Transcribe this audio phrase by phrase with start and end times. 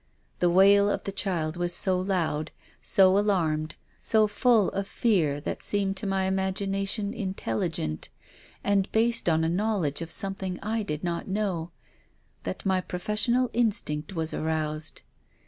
[0.39, 2.49] The wail of the child was so loud,
[2.81, 8.07] so alarmed, so full of a fear that seemed to my imagination intel ligent,
[8.63, 11.69] and based on a knowledge of something I did not know,
[12.45, 15.03] that my professional instinct was aroused.